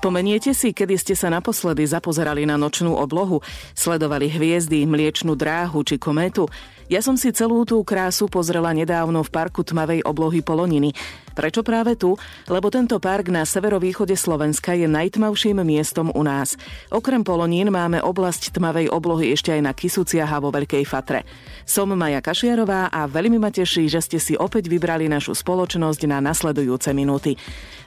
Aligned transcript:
Spomeniete 0.00 0.56
si, 0.56 0.72
kedy 0.72 0.96
ste 0.96 1.12
sa 1.12 1.28
naposledy 1.28 1.84
zapozerali 1.84 2.48
na 2.48 2.56
nočnú 2.56 2.96
oblohu, 2.96 3.44
sledovali 3.76 4.32
hviezdy, 4.32 4.88
mliečnú 4.88 5.36
dráhu 5.36 5.84
či 5.84 6.00
kométu? 6.00 6.48
Ja 6.88 7.04
som 7.04 7.20
si 7.20 7.28
celú 7.36 7.68
tú 7.68 7.84
krásu 7.84 8.24
pozrela 8.24 8.72
nedávno 8.72 9.20
v 9.20 9.28
parku 9.28 9.60
tmavej 9.60 10.00
oblohy 10.08 10.40
Poloniny. 10.40 10.96
Prečo 11.34 11.62
práve 11.62 11.94
tu? 11.94 12.18
Lebo 12.50 12.68
tento 12.68 12.98
park 12.98 13.30
na 13.30 13.46
severovýchode 13.46 14.18
Slovenska 14.18 14.74
je 14.74 14.90
najtmavším 14.90 15.62
miestom 15.62 16.10
u 16.10 16.22
nás. 16.26 16.58
Okrem 16.90 17.22
Polonín 17.22 17.70
máme 17.70 18.02
oblasť 18.02 18.54
tmavej 18.54 18.90
oblohy 18.90 19.32
ešte 19.34 19.54
aj 19.54 19.62
na 19.62 19.72
Kisuciach 19.72 20.30
a 20.30 20.42
vo 20.42 20.50
Veľkej 20.50 20.84
Fatre. 20.84 21.22
Som 21.62 21.94
Maja 21.94 22.18
Kašiarová 22.18 22.90
a 22.90 23.06
veľmi 23.06 23.38
ma 23.38 23.54
teší, 23.54 23.86
že 23.86 24.02
ste 24.02 24.18
si 24.18 24.34
opäť 24.34 24.66
vybrali 24.66 25.06
našu 25.06 25.38
spoločnosť 25.38 26.00
na 26.10 26.18
nasledujúce 26.18 26.90
minúty. 26.90 27.38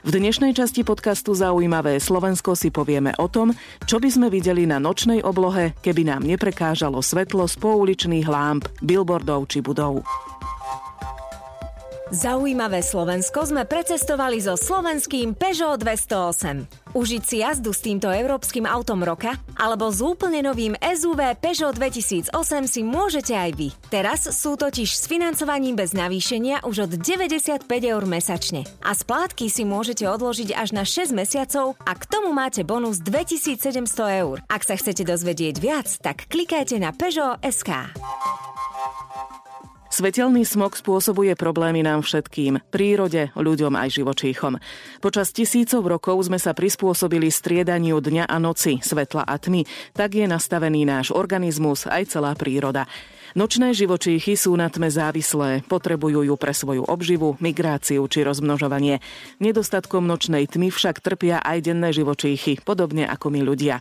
V 0.04 0.10
dnešnej 0.12 0.52
časti 0.52 0.84
podcastu 0.84 1.32
Zaujímavé 1.32 1.96
Slovensko 1.96 2.52
si 2.52 2.68
povieme 2.68 3.16
o 3.16 3.28
tom, 3.28 3.56
čo 3.88 3.96
by 3.96 4.08
sme 4.12 4.28
videli 4.28 4.68
na 4.68 4.76
nočnej 4.76 5.24
oblohe, 5.24 5.72
keby 5.80 6.04
nám 6.04 6.28
neprekážalo 6.28 7.00
svetlo 7.00 7.48
z 7.48 7.56
pouličných 7.56 8.28
lámp, 8.28 8.68
billboardov 8.84 9.48
či 9.48 9.64
budov. 9.64 10.04
Zaujímavé 12.12 12.84
Slovensko 12.84 13.48
sme 13.48 13.64
precestovali 13.64 14.36
so 14.36 14.60
slovenským 14.60 15.32
Peugeot 15.32 15.80
208. 15.80 16.92
Užiť 16.92 17.22
si 17.24 17.40
jazdu 17.40 17.72
s 17.72 17.80
týmto 17.80 18.12
európskym 18.12 18.68
autom 18.68 19.00
roka 19.00 19.40
alebo 19.56 19.88
s 19.88 20.04
úplne 20.04 20.44
novým 20.44 20.76
SUV 20.84 21.32
Peugeot 21.40 21.72
2008 21.72 22.28
si 22.68 22.84
môžete 22.84 23.32
aj 23.32 23.50
vy. 23.56 23.72
Teraz 23.88 24.28
sú 24.36 24.60
totiž 24.60 24.84
s 24.84 25.08
financovaním 25.08 25.80
bez 25.80 25.96
navýšenia 25.96 26.68
už 26.68 26.92
od 26.92 27.00
95 27.00 27.64
eur 27.72 28.04
mesačne. 28.04 28.68
A 28.84 28.92
splátky 28.92 29.48
si 29.48 29.64
môžete 29.64 30.04
odložiť 30.04 30.52
až 30.52 30.76
na 30.76 30.84
6 30.84 31.08
mesiacov 31.16 31.72
a 31.88 31.96
k 31.96 32.04
tomu 32.04 32.36
máte 32.36 32.68
bonus 32.68 33.00
2700 33.00 34.20
eur. 34.20 34.44
Ak 34.52 34.60
sa 34.60 34.76
chcete 34.76 35.08
dozvedieť 35.08 35.56
viac, 35.56 35.88
tak 36.04 36.28
klikajte 36.28 36.76
na 36.76 36.92
Peugeot 36.92 37.40
SK. 37.40 37.96
Svetelný 39.94 40.42
smog 40.42 40.74
spôsobuje 40.74 41.38
problémy 41.38 41.86
nám 41.86 42.02
všetkým, 42.02 42.58
prírode, 42.74 43.30
ľuďom 43.38 43.78
aj 43.78 44.02
živočíchom. 44.02 44.58
Počas 44.98 45.30
tisícov 45.30 45.86
rokov 45.86 46.18
sme 46.26 46.42
sa 46.42 46.50
prispôsobili 46.50 47.30
striedaniu 47.30 48.02
dňa 48.02 48.26
a 48.26 48.42
noci, 48.42 48.82
svetla 48.82 49.22
a 49.22 49.38
tmy. 49.38 49.62
Tak 49.94 50.18
je 50.18 50.26
nastavený 50.26 50.82
náš 50.82 51.14
organizmus 51.14 51.86
aj 51.86 52.10
celá 52.10 52.34
príroda. 52.34 52.90
Nočné 53.38 53.70
živočíchy 53.70 54.34
sú 54.34 54.58
na 54.58 54.66
tme 54.66 54.90
závislé, 54.90 55.62
potrebujú 55.70 56.26
ju 56.26 56.34
pre 56.34 56.50
svoju 56.50 56.82
obživu, 56.90 57.38
migráciu 57.38 58.02
či 58.10 58.26
rozmnožovanie. 58.26 58.98
Nedostatkom 59.38 60.10
nočnej 60.10 60.50
tmy 60.50 60.74
však 60.74 61.06
trpia 61.06 61.38
aj 61.38 61.70
denné 61.70 61.94
živočíchy, 61.94 62.58
podobne 62.66 63.06
ako 63.06 63.30
my 63.30 63.46
ľudia. 63.46 63.78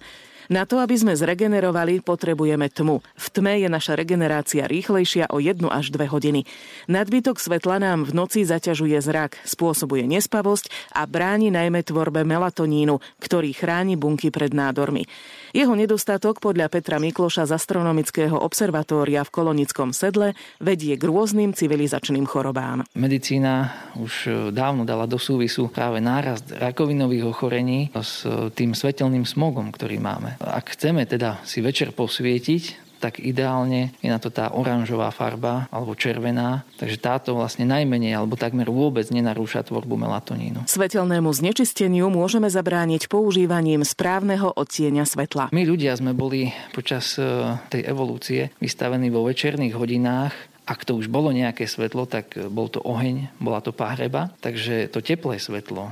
Na 0.51 0.67
to, 0.67 0.83
aby 0.83 0.95
sme 0.99 1.15
zregenerovali, 1.15 2.03
potrebujeme 2.03 2.67
tmu. 2.67 2.99
V 2.99 3.27
tme 3.31 3.63
je 3.63 3.69
naša 3.71 3.95
regenerácia 3.95 4.67
rýchlejšia 4.67 5.31
o 5.31 5.39
1 5.39 5.63
až 5.71 5.91
2 5.95 6.09
hodiny. 6.09 6.43
Nadbytok 6.91 7.39
svetla 7.39 7.79
nám 7.79 8.03
v 8.03 8.11
noci 8.11 8.43
zaťažuje 8.43 8.99
zrak, 8.99 9.39
spôsobuje 9.47 10.03
nespavosť 10.09 10.67
a 10.91 11.07
bráni 11.07 11.47
najmä 11.53 11.85
tvorbe 11.87 12.27
melatonínu, 12.27 12.99
ktorý 13.23 13.55
chráni 13.55 13.95
bunky 13.95 14.33
pred 14.33 14.51
nádormi. 14.51 15.07
Jeho 15.53 15.77
nedostatok 15.77 16.41
podľa 16.41 16.67
Petra 16.67 16.97
Mikloša 16.97 17.45
z 17.45 17.53
Astronomického 17.53 18.35
observatória 18.35 19.21
v 19.21 19.29
Kolonickom 19.29 19.93
sedle 19.93 20.33
vedie 20.57 20.97
k 20.97 21.03
rôznym 21.05 21.53
civilizačným 21.53 22.25
chorobám. 22.25 22.81
Medicína 22.97 23.69
už 23.95 24.49
dávno 24.49 24.81
dala 24.83 25.05
do 25.05 25.21
súvisu 25.21 25.69
práve 25.69 26.01
nárast 26.01 26.49
rakovinových 26.49 27.29
ochorení 27.29 27.93
s 27.93 28.25
tým 28.57 28.73
svetelným 28.73 29.29
smogom, 29.29 29.69
ktorý 29.69 30.01
máme. 30.01 30.32
Ak 30.41 30.73
chceme 30.73 31.05
teda 31.05 31.41
si 31.43 31.59
večer 31.59 31.91
posvietiť, 31.91 32.83
tak 33.03 33.19
ideálne 33.19 33.91
je 33.99 34.07
na 34.07 34.15
to 34.15 34.31
tá 34.31 34.55
oranžová 34.55 35.11
farba 35.11 35.67
alebo 35.75 35.91
červená. 35.91 36.63
Takže 36.79 36.95
táto 37.03 37.35
vlastne 37.35 37.67
najmenej 37.67 38.15
alebo 38.15 38.39
takmer 38.39 38.71
vôbec 38.71 39.03
nenarúša 39.11 39.67
tvorbu 39.67 39.99
melatonínu. 39.99 40.63
Svetelnému 40.71 41.27
znečisteniu 41.35 42.07
môžeme 42.07 42.47
zabrániť 42.47 43.11
používaním 43.11 43.83
správneho 43.83 44.55
odtieňa 44.55 45.03
svetla. 45.03 45.51
My 45.51 45.67
ľudia 45.67 45.99
sme 45.99 46.15
boli 46.15 46.55
počas 46.71 47.19
e, 47.19 47.27
tej 47.67 47.83
evolúcie 47.83 48.55
vystavení 48.63 49.11
vo 49.11 49.27
večerných 49.27 49.75
hodinách 49.75 50.31
ak 50.63 50.87
to 50.87 50.95
už 50.95 51.11
bolo 51.11 51.35
nejaké 51.35 51.67
svetlo, 51.67 52.07
tak 52.07 52.39
bol 52.47 52.71
to 52.71 52.79
oheň, 52.79 53.27
bola 53.35 53.59
to 53.59 53.75
pahreba, 53.75 54.31
takže 54.39 54.87
to 54.87 55.03
teplé 55.03 55.35
svetlo, 55.35 55.91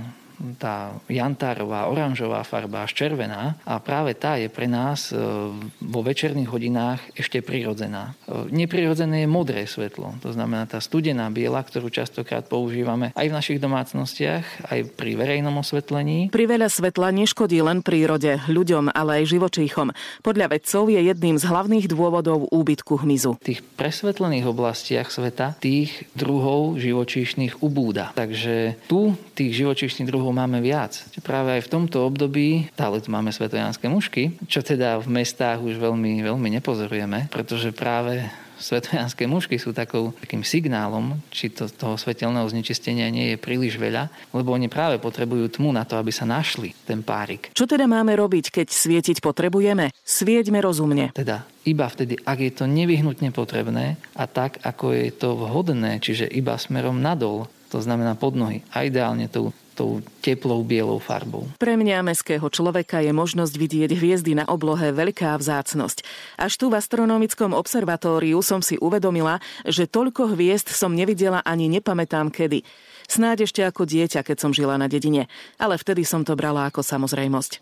tá 0.58 0.98
jantárová, 1.08 1.88
oranžová 1.88 2.42
farba 2.42 2.84
až 2.84 2.98
červená 2.98 3.56
a 3.64 3.78
práve 3.78 4.18
tá 4.18 4.36
je 4.36 4.50
pre 4.50 4.66
nás 4.66 5.14
e, 5.14 5.16
vo 5.82 6.02
večerných 6.02 6.50
hodinách 6.50 7.02
ešte 7.14 7.46
prirodzená. 7.46 8.18
E, 8.26 8.50
neprirodzené 8.50 9.26
je 9.26 9.30
modré 9.30 9.70
svetlo, 9.70 10.18
to 10.20 10.34
znamená 10.34 10.66
tá 10.66 10.82
studená 10.82 11.30
biela, 11.30 11.62
ktorú 11.62 11.94
častokrát 11.94 12.50
používame 12.50 13.14
aj 13.14 13.28
v 13.30 13.38
našich 13.38 13.60
domácnostiach, 13.62 14.74
aj 14.74 14.80
pri 14.98 15.14
verejnom 15.14 15.54
osvetlení. 15.62 16.34
Pri 16.34 16.50
veľa 16.50 16.68
svetla 16.68 17.14
neškodí 17.14 17.62
len 17.62 17.86
prírode, 17.86 18.42
ľuďom, 18.50 18.90
ale 18.92 19.22
aj 19.22 19.38
živočíchom. 19.38 19.94
Podľa 20.26 20.58
vedcov 20.58 20.90
je 20.90 21.00
jedným 21.06 21.38
z 21.38 21.46
hlavných 21.46 21.86
dôvodov 21.86 22.50
úbytku 22.50 23.06
hmyzu. 23.06 23.38
V 23.38 23.56
tých 23.56 23.62
presvetlených 23.78 24.50
oblastiach 24.50 25.14
sveta 25.14 25.54
tých 25.62 26.10
druhov 26.18 26.82
živočíšnych 26.82 27.62
ubúda. 27.62 28.16
Takže 28.18 28.80
tu 28.90 29.14
tých 29.38 29.64
živočíšnych 29.64 30.10
druhov 30.10 30.31
druhov 30.32 30.48
máme 30.48 30.64
viac. 30.64 30.96
Práve 31.20 31.60
aj 31.60 31.68
v 31.68 31.72
tomto 31.76 32.08
období, 32.08 32.72
stále 32.72 33.04
tu 33.04 33.12
máme 33.12 33.36
svetojanské 33.36 33.92
mušky, 33.92 34.40
čo 34.48 34.64
teda 34.64 35.04
v 35.04 35.12
mestách 35.12 35.60
už 35.60 35.76
veľmi, 35.76 36.24
veľmi 36.24 36.48
nepozorujeme, 36.56 37.28
pretože 37.28 37.76
práve 37.76 38.24
svetojanské 38.62 39.26
mušky 39.26 39.58
sú 39.58 39.74
takou, 39.74 40.14
takým 40.22 40.46
signálom, 40.46 41.18
či 41.34 41.50
to, 41.50 41.66
toho 41.68 41.98
svetelného 41.98 42.46
znečistenia 42.48 43.10
nie 43.10 43.34
je 43.34 43.38
príliš 43.42 43.76
veľa, 43.76 44.08
lebo 44.32 44.54
oni 44.54 44.70
práve 44.70 45.02
potrebujú 45.02 45.58
tmu 45.58 45.74
na 45.74 45.84
to, 45.84 45.98
aby 45.98 46.14
sa 46.14 46.30
našli 46.30 46.72
ten 46.86 47.02
párik. 47.02 47.50
Čo 47.58 47.66
teda 47.66 47.90
máme 47.90 48.14
robiť, 48.14 48.54
keď 48.54 48.68
svietiť 48.70 49.18
potrebujeme? 49.20 49.90
Svieťme 50.06 50.62
rozumne. 50.62 51.10
Teda 51.12 51.44
iba 51.66 51.90
vtedy, 51.90 52.22
ak 52.22 52.38
je 52.38 52.52
to 52.54 52.66
nevyhnutne 52.70 53.34
potrebné 53.34 53.98
a 54.14 54.30
tak, 54.30 54.62
ako 54.62 54.94
je 54.94 55.10
to 55.10 55.34
vhodné, 55.36 55.98
čiže 55.98 56.30
iba 56.30 56.54
smerom 56.56 57.02
nadol, 57.02 57.50
to 57.72 57.82
znamená 57.82 58.14
pod 58.20 58.36
nohy. 58.38 58.62
A 58.76 58.86
ideálne 58.86 59.32
tou 59.32 59.56
tou 59.82 59.98
teplou 60.22 60.62
bielou 60.62 61.02
farbou. 61.02 61.50
Pre 61.58 61.74
mňa 61.74 62.06
meského 62.06 62.46
človeka 62.54 63.02
je 63.02 63.10
možnosť 63.10 63.54
vidieť 63.58 63.90
hviezdy 63.98 64.38
na 64.38 64.46
oblohe 64.46 64.94
veľká 64.94 65.34
vzácnosť. 65.42 66.06
Až 66.38 66.62
tu 66.62 66.70
v 66.70 66.78
astronomickom 66.78 67.58
observatóriu 67.58 68.46
som 68.46 68.62
si 68.62 68.78
uvedomila, 68.78 69.42
že 69.66 69.90
toľko 69.90 70.38
hviezd 70.38 70.70
som 70.70 70.94
nevidela 70.94 71.42
ani 71.42 71.66
nepamätám 71.66 72.30
kedy. 72.30 72.62
Snáď 73.10 73.50
ešte 73.50 73.66
ako 73.66 73.90
dieťa, 73.90 74.22
keď 74.22 74.38
som 74.38 74.54
žila 74.54 74.78
na 74.78 74.86
dedine, 74.86 75.26
ale 75.58 75.82
vtedy 75.82 76.06
som 76.06 76.22
to 76.22 76.38
brala 76.38 76.70
ako 76.70 76.86
samozrejmosť. 76.86 77.60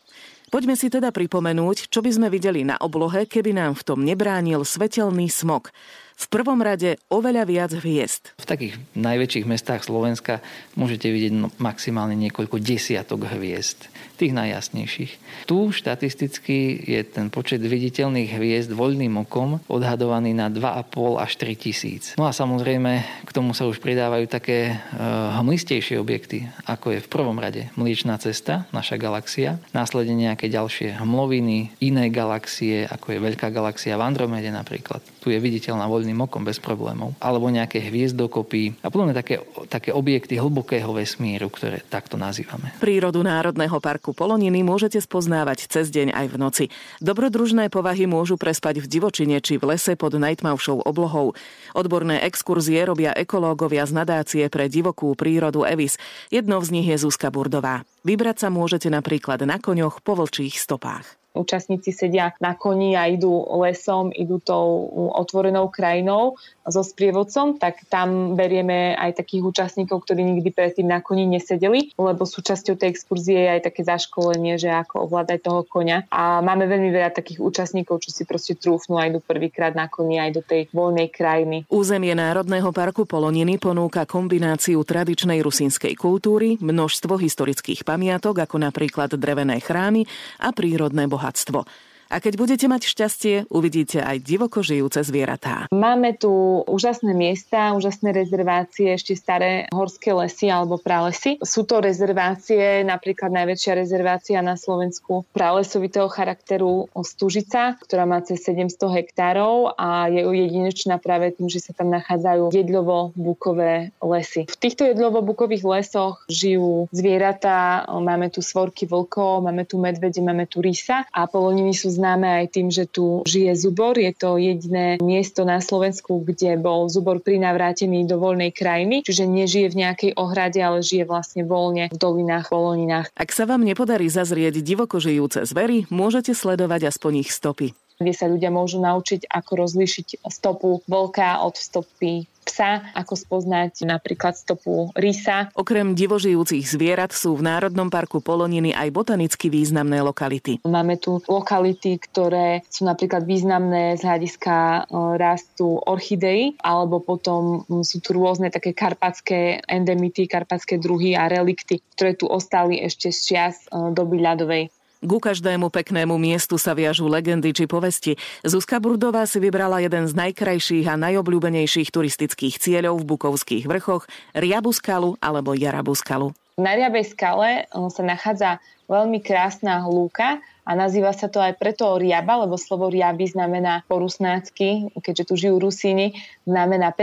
Poďme 0.52 0.75
si 0.75 0.91
teda 0.91 1.16
pripomenúť, 1.16 1.88
čo 1.88 2.03
by 2.03 2.09
sme 2.09 2.28
videli 2.28 2.68
na 2.68 2.75
oblohe, 2.81 3.29
keby 3.29 3.56
nám 3.56 3.79
v 3.79 3.85
tom 3.85 4.02
nebránil 4.03 4.68
svetelný 4.68 5.31
smog. 5.31 5.72
V 6.19 6.28
prvom 6.28 6.59
rade 6.59 7.00
oveľa 7.07 7.44
viac 7.47 7.72
hviezd. 7.80 8.35
V 8.35 8.44
takých 8.44 8.75
najväčších 8.91 9.47
mestách 9.47 9.88
Slovenska 9.88 10.44
môžete 10.75 11.07
vidieť 11.07 11.31
no, 11.31 11.47
maximálne 11.63 12.12
niekoľko 12.19 12.59
desiatok 12.59 13.24
hviezd, 13.31 13.88
tých 14.19 14.35
najjasnejších. 14.35 15.12
Tu 15.47 15.58
štatisticky 15.72 16.84
je 16.91 17.02
ten 17.08 17.31
počet 17.31 17.63
viditeľných 17.63 18.35
hviezd 18.35 18.75
voľným 18.75 19.24
okom 19.24 19.63
odhadovaný 19.72 20.35
na 20.35 20.52
2,5 20.52 21.24
až 21.24 21.31
3 21.40 21.56
tisíc. 21.56 22.03
No 22.19 22.28
a 22.28 22.35
samozrejme 22.35 23.24
k 23.24 23.31
tomu 23.31 23.56
sa 23.56 23.63
už 23.63 23.79
pridávajú 23.79 24.28
také 24.28 24.75
e, 24.75 25.00
hmlistejšie 25.40 25.96
objekty, 25.96 26.52
ako 26.68 27.00
je 27.00 27.00
v 27.00 27.08
prvom 27.08 27.40
rade 27.40 27.72
Mliečná 27.79 28.19
cesta, 28.19 28.68
naša 28.75 29.00
galaxia, 29.00 29.55
následne 29.72 30.20
nejaké 30.20 30.52
ďalšie 30.52 30.99
hmloviny, 30.99 31.79
iné 31.79 32.11
galaxie, 32.11 32.84
ako 32.84 33.16
je 33.16 33.23
Veľká 33.23 33.55
galaxia 33.55 33.96
v 33.96 34.03
Andromede 34.03 34.52
napríklad. 34.52 34.99
Tu 35.23 35.32
je 35.32 35.40
viditeľná 35.40 35.88
voľný 35.88 36.09
jedným 36.09 36.26
okom 36.26 36.41
bez 36.41 36.58
problémov. 36.58 37.14
Alebo 37.22 37.53
nejaké 37.53 37.78
hviezdokopy 37.78 38.82
a 38.82 38.90
podobne 38.90 39.14
také, 39.14 39.38
také 39.70 39.94
objekty 39.94 40.41
hlbokého 40.41 40.90
vesmíru, 40.90 41.53
ktoré 41.53 41.85
takto 41.85 42.17
nazývame. 42.17 42.73
Prírodu 42.82 43.22
Národného 43.22 43.78
parku 43.78 44.17
Poloniny 44.17 44.66
môžete 44.66 44.97
spoznávať 44.97 45.70
cez 45.70 45.94
deň 45.94 46.17
aj 46.17 46.26
v 46.34 46.35
noci. 46.41 46.66
Dobrodružné 46.97 47.70
povahy 47.70 48.09
môžu 48.09 48.41
prespať 48.41 48.82
v 48.82 48.90
divočine 48.90 49.38
či 49.38 49.61
v 49.61 49.78
lese 49.78 49.94
pod 49.94 50.17
najtmavšou 50.17 50.82
oblohou. 50.90 51.38
Odborné 51.78 52.26
exkurzie 52.26 52.82
robia 52.82 53.14
ekológovia 53.14 53.85
z 53.85 53.94
nadácie 53.94 54.44
pre 54.50 54.66
divokú 54.66 55.14
prírodu 55.14 55.62
Evis. 55.70 56.02
Jednou 56.34 56.66
z 56.66 56.73
nich 56.73 56.90
je 56.90 56.97
Zuzka 56.97 57.29
Burdová. 57.29 57.85
Vybrať 58.02 58.41
sa 58.41 58.50
môžete 58.50 58.90
napríklad 58.90 59.46
na 59.46 59.62
koňoch 59.62 60.02
po 60.02 60.17
vlčích 60.17 60.58
stopách. 60.58 61.18
Účastníci 61.29 61.93
sedia 61.93 62.34
na 62.41 62.58
koni 62.58 62.97
a 62.97 63.05
idú 63.05 63.31
lesom, 63.61 64.09
idú 64.09 64.41
tou 64.41 64.90
otvorenou 65.14 65.70
krajinou 65.70 66.34
so 66.66 66.81
sprievodcom, 66.81 67.61
tak 67.61 67.85
tam 67.85 68.34
berieme 68.34 68.97
aj 68.97 69.22
takých 69.22 69.46
účastníkov, 69.46 70.05
ktorí 70.05 70.26
nikdy 70.26 70.49
predtým 70.49 70.90
na 70.90 71.02
koni 71.05 71.29
nesedeli, 71.29 71.93
lebo 71.97 72.26
súčasťou 72.26 72.78
tej 72.78 72.97
exkurzie 72.97 73.46
je 73.46 73.49
aj 73.58 73.61
také 73.70 73.81
zaškolenie, 73.85 74.58
že 74.58 74.73
ako 74.73 75.05
ovládať 75.05 75.40
toho 75.46 75.61
konia. 75.66 76.05
A 76.09 76.41
máme 76.41 76.66
veľmi 76.66 76.90
veľa 76.90 77.14
takých 77.14 77.46
účastníkov, 77.46 78.02
čo 78.05 78.09
si 78.09 78.26
proste 78.26 78.58
trúfnú 78.58 78.97
a 78.97 79.05
idú 79.05 79.22
prvýkrát 79.22 79.78
na 79.78 79.85
koni 79.85 80.17
aj 80.17 80.31
do 80.34 80.41
tej 80.41 80.66
voľnej 80.73 81.14
krajiny. 81.14 81.70
Územie 81.70 82.17
Národného 82.17 82.73
parku 82.73 83.05
Poloniny 83.05 83.61
ponúka 83.61 84.09
kombináciu 84.09 84.81
tradičnej 84.81 85.46
rusínskej 85.46 85.93
kultúry, 85.93 86.58
množstvo 86.58 87.22
historických 87.22 87.85
pamiatok, 87.85 88.46
ako 88.46 88.61
napríklad 88.61 89.14
drevené 89.14 89.61
chrámy 89.61 90.09
a 90.41 90.49
prírodné 90.49 91.05
bohatstvo 91.05 91.18
bohatstvo. 91.19 91.66
A 92.09 92.17
keď 92.17 92.41
budete 92.41 92.66
mať 92.66 92.90
šťastie, 92.90 93.35
uvidíte 93.53 94.02
aj 94.02 94.26
divoko 94.26 94.66
žijúce 94.66 95.06
zvieratá. 95.06 95.70
Máme 95.70 96.17
tu 96.17 96.66
úžasné 96.66 97.14
miesta, 97.14 97.78
úžasné 97.78 98.09
rezervácie, 98.09 98.97
ešte 98.97 99.14
staré 99.14 99.70
horské 99.70 100.09
lesy 100.17 100.50
alebo 100.50 100.82
pralesy. 100.82 101.38
Sú 101.46 101.70
to 101.70 101.78
rezervácie, 101.78 102.82
napríklad 102.82 103.29
najväčšia 103.29 103.78
rezervácia 103.78 104.41
na 104.41 104.58
Slovensku 104.58 105.29
pralesovitého 105.38 106.09
charakteru 106.09 106.90
Stužica, 106.97 107.78
ktorá 107.78 108.09
má 108.09 108.26
cez 108.26 108.41
700 108.41 108.73
hektárov 108.90 109.78
a 109.78 110.09
je 110.09 110.26
jedinečná 110.26 110.97
práve 110.97 111.38
tým, 111.38 111.46
že 111.46 111.62
sa 111.62 111.78
tam 111.78 111.94
nachádzajú 111.94 112.50
jedľovo-bukové 112.50 113.94
lesy. 114.02 114.50
V 114.50 114.58
týchto 114.58 114.90
jedľovo-bukových 114.90 115.62
lesoch 115.62 116.26
žijú 116.26 116.90
zvieratá, 116.90 117.85
máme 117.85 118.34
tu 118.34 118.41
svorky 118.41 118.90
vlkov, 118.90 119.46
máme 119.46 119.70
tu 119.70 119.78
medvede, 119.78 120.17
máme 120.26 120.50
tu 120.50 120.66
rysa 120.66 121.05
a 121.14 121.29
poloniny 121.29 121.78
sú 121.78 121.98
známe 121.99 122.28
aj 122.43 122.46
tým, 122.55 122.67
že 122.72 122.87
tu 122.87 123.28
žije 123.28 123.51
zubor. 123.59 123.99
Je 123.99 124.16
to 124.16 124.40
jediné 124.40 124.96
miesto 125.03 125.43
na 125.43 125.59
Slovensku, 125.59 126.23
kde 126.23 126.55
bol 126.55 126.87
zubor 126.87 127.19
prinavrátený 127.19 128.07
do 128.07 128.16
voľnej 128.16 128.55
krajiny, 128.55 129.03
čiže 129.03 129.28
nežije 129.28 129.67
v 129.75 129.79
nejakej 129.84 130.11
ohrade, 130.16 130.63
ale 130.63 130.79
žije 130.79 131.03
vlastne 131.03 131.43
voľne 131.43 131.91
v 131.91 131.97
dolinách, 131.99 132.47
poloninách. 132.47 133.11
Ak 133.19 133.35
sa 133.35 133.43
vám 133.43 133.67
nepodarí 133.67 134.07
zazrieť 134.07 134.63
divoko 134.63 135.03
žijúce 135.03 135.43
zvery, 135.43 135.84
môžete 135.91 136.31
sledovať 136.31 136.87
aspoň 136.87 137.28
ich 137.28 137.31
stopy 137.35 137.75
kde 137.99 138.16
sa 138.16 138.31
ľudia 138.31 138.47
môžu 138.47 138.79
naučiť, 138.79 139.28
ako 139.28 139.51
rozlíšiť 139.67 140.23
stopu 140.31 140.79
vlka 140.87 141.43
od 141.43 141.59
stopy 141.59 142.23
psa, 142.49 142.81
ako 142.97 143.13
spoznať 143.13 143.85
napríklad 143.85 144.34
stopu 144.34 144.90
rysa. 144.97 145.53
Okrem 145.53 145.93
divožijúcich 145.93 146.66
zvierat 146.66 147.13
sú 147.13 147.37
v 147.37 147.46
Národnom 147.46 147.93
parku 147.93 148.25
Poloniny 148.25 148.73
aj 148.73 148.90
botanicky 148.90 149.53
významné 149.53 150.01
lokality. 150.01 150.66
Máme 150.66 150.97
tu 150.97 151.22
lokality, 151.29 152.01
ktoré 152.01 152.66
sú 152.66 152.90
napríklad 152.90 153.28
významné 153.29 153.99
z 153.99 154.02
hľadiska 154.02 154.55
e, 154.57 154.81
rastu 155.22 155.78
orchidei, 155.85 156.57
alebo 156.66 156.97
potom 157.03 157.67
sú 157.85 158.02
tu 158.02 158.17
rôzne 158.17 158.49
také 158.49 158.73
karpatské 158.73 159.61
endemity, 159.69 160.25
karpatské 160.25 160.81
druhy 160.81 161.13
a 161.13 161.29
relikty, 161.29 161.85
ktoré 161.93 162.17
tu 162.17 162.25
ostali 162.25 162.81
ešte 162.81 163.13
z 163.13 163.19
čias 163.22 163.55
e, 163.69 163.93
doby 163.93 164.17
ľadovej. 164.25 164.78
Ku 164.99 165.23
každému 165.23 165.72
peknému 165.72 166.19
miestu 166.19 166.59
sa 166.59 166.75
viažú 166.75 167.07
legendy 167.07 167.55
či 167.55 167.72
povesti. 167.72 168.19
Zuzka 168.43 168.84
Burdová 168.84 169.23
si 169.23 169.40
vybrala 169.40 169.79
jeden 169.79 170.03
z 170.03 170.11
najkrajších 170.11 170.91
a 170.91 170.99
najobľúbenejších 170.99 171.87
turistických 171.87 172.59
cieľov 172.59 172.99
v 172.99 173.16
Bukovských 173.16 173.63
vrchoch, 173.63 174.03
Riabu 174.35 174.75
skalu 174.75 175.16
alebo 175.23 175.55
Jarabu 175.55 175.96
skalu. 175.96 176.35
Na 176.59 176.75
Riabej 176.75 177.16
skale 177.16 177.63
eh, 177.63 177.87
sa 177.87 178.03
nachádza 178.03 178.59
veľmi 178.90 179.22
krásna 179.22 179.86
lúka 179.86 180.41
a 180.70 180.78
nazýva 180.78 181.14
sa 181.14 181.26
to 181.30 181.41
aj 181.41 181.58
preto 181.58 181.97
riaba, 181.97 182.46
lebo 182.46 182.53
slovo 182.53 182.94
riaby 182.94 183.26
znamená 183.26 183.82
porusnácky, 183.90 184.94
keďže 185.02 185.24
tu 185.26 185.34
žijú 185.34 185.58
Rusíni, 185.58 186.14
znamená 186.46 186.94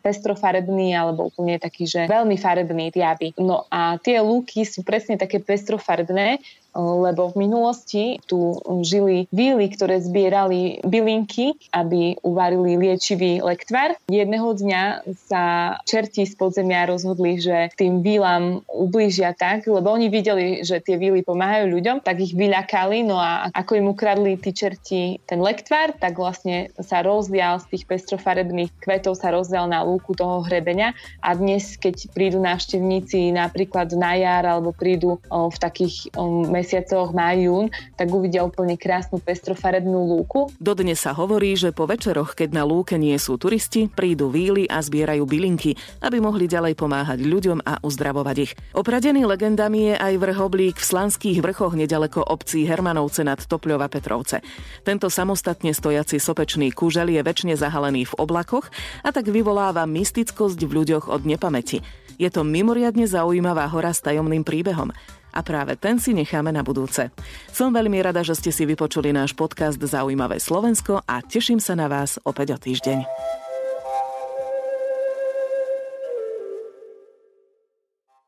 pestrofarebný 0.00 0.96
alebo 0.96 1.28
úplne 1.28 1.60
taký, 1.60 1.84
že 1.84 2.08
veľmi 2.08 2.40
farebný 2.40 2.88
riaby. 2.88 3.36
No 3.36 3.68
a 3.68 4.00
tie 4.00 4.20
lúky 4.24 4.64
sú 4.64 4.80
presne 4.80 5.20
také 5.20 5.44
pestrofarebné, 5.44 6.40
lebo 6.74 7.30
v 7.30 7.46
minulosti 7.46 8.18
tu 8.26 8.58
žili 8.82 9.30
víly, 9.30 9.70
ktoré 9.70 10.02
zbierali 10.02 10.82
bylinky, 10.82 11.54
aby 11.70 12.18
uvarili 12.26 12.74
liečivý 12.74 13.38
lektvar. 13.46 13.94
Jedného 14.10 14.50
dňa 14.50 15.06
sa 15.30 15.44
čerti 15.86 16.26
z 16.26 16.34
podzemia 16.34 16.90
rozhodli, 16.90 17.38
že 17.38 17.70
tým 17.78 18.02
vílam 18.02 18.66
ublížia 18.66 19.38
tak, 19.38 19.70
lebo 19.70 19.94
oni 19.94 20.10
videli, 20.10 20.66
že 20.66 20.73
tie 20.80 20.96
víly 20.96 21.26
pomáhajú 21.26 21.70
ľuďom, 21.70 21.96
tak 22.02 22.22
ich 22.22 22.32
vyľakali, 22.32 23.06
no 23.06 23.20
a 23.20 23.50
ako 23.52 23.78
im 23.78 23.86
ukradli 23.92 24.38
tí 24.40 24.50
čerti 24.54 25.18
ten 25.28 25.42
lektvar, 25.42 25.94
tak 25.98 26.16
vlastne 26.18 26.72
sa 26.80 27.04
rozdial 27.04 27.60
z 27.62 27.76
tých 27.76 27.84
pestrofarebných 27.90 28.70
kvetov 28.80 29.18
sa 29.18 29.30
rozdial 29.34 29.68
na 29.70 29.84
lúku 29.84 30.16
toho 30.16 30.42
hrebenia 30.46 30.96
a 31.20 31.34
dnes, 31.36 31.76
keď 31.76 32.10
prídu 32.14 32.38
návštevníci 32.42 33.34
napríklad 33.34 33.92
na 33.94 34.16
jar 34.16 34.46
alebo 34.46 34.72
prídu 34.74 35.18
v 35.28 35.56
takých 35.60 36.10
mesiacoch 36.48 37.10
má 37.12 37.34
jún, 37.34 37.68
tak 37.98 38.08
uvidia 38.08 38.46
úplne 38.46 38.78
krásnu 38.78 39.18
pestrofarebnú 39.18 40.16
lúku. 40.16 40.50
Dodnes 40.56 41.02
sa 41.02 41.12
hovorí, 41.12 41.58
že 41.58 41.74
po 41.74 41.90
večeroch, 41.90 42.38
keď 42.38 42.50
na 42.54 42.62
lúke 42.62 42.94
nie 42.94 43.16
sú 43.18 43.36
turisti, 43.36 43.90
prídu 43.90 44.30
víly 44.30 44.64
a 44.70 44.78
zbierajú 44.78 45.26
bylinky, 45.26 45.74
aby 46.00 46.22
mohli 46.22 46.46
ďalej 46.46 46.78
pomáhať 46.78 47.18
ľuďom 47.24 47.58
a 47.64 47.82
uzdravovať 47.82 48.36
ich. 48.40 48.52
Opradený 48.76 49.26
legendami 49.26 49.92
je 49.92 49.94
aj 49.98 50.14
vrhoblík 50.64 50.80
v 50.80 50.90
Slanských 50.96 51.38
vrchoch 51.44 51.76
nedaleko 51.76 52.24
obcí 52.24 52.64
Hermanovce 52.64 53.20
nad 53.20 53.36
Topľova 53.36 53.92
Petrovce. 53.92 54.40
Tento 54.80 55.12
samostatne 55.12 55.76
stojaci 55.76 56.16
sopečný 56.16 56.72
kúžel 56.72 57.12
je 57.12 57.20
väčšine 57.20 57.52
zahalený 57.52 58.08
v 58.08 58.16
oblakoch 58.16 58.72
a 59.04 59.12
tak 59.12 59.28
vyvoláva 59.28 59.84
mystickosť 59.84 60.56
v 60.64 60.72
ľuďoch 60.72 61.12
od 61.12 61.28
nepamäti. 61.28 61.84
Je 62.16 62.32
to 62.32 62.48
mimoriadne 62.48 63.04
zaujímavá 63.04 63.68
hora 63.68 63.92
s 63.92 64.00
tajomným 64.00 64.40
príbehom 64.40 64.88
a 65.36 65.40
práve 65.44 65.76
ten 65.76 66.00
si 66.00 66.16
necháme 66.16 66.48
na 66.48 66.64
budúce. 66.64 67.12
Som 67.52 67.76
veľmi 67.76 68.00
rada, 68.00 68.24
že 68.24 68.32
ste 68.32 68.48
si 68.48 68.64
vypočuli 68.64 69.12
náš 69.12 69.36
podcast 69.36 69.76
Zaujímavé 69.76 70.40
Slovensko 70.40 71.04
a 71.04 71.20
teším 71.20 71.60
sa 71.60 71.76
na 71.76 71.92
vás 71.92 72.16
opäť 72.24 72.56
o 72.56 72.58
týždeň. 72.62 73.04